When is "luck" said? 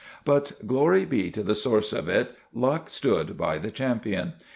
2.55-2.89